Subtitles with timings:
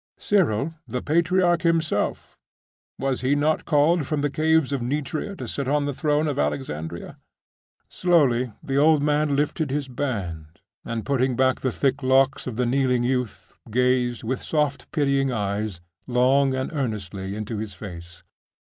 [0.17, 2.35] Cyril the patriarch himself,
[2.97, 6.39] was he not called from the caves of Nitria to sit on the throne of
[6.39, 7.19] Alexandria?'
[7.87, 12.65] Slowly the old man lifted his band, and putting back the thick locks of the
[12.65, 18.23] kneeling youth, gazed, with soft pitying eyes, long and earnestly into his face.